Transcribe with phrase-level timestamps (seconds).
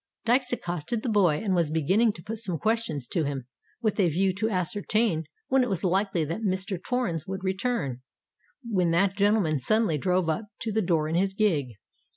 [0.25, 3.45] Dykes accosted the boy, and, was beginning to put some questions to him
[3.83, 6.83] with a view to ascertain when it was likely that Mr.
[6.83, 8.01] Torrens would return,
[8.67, 11.73] when that gentleman suddenly drove up to the door in his gig.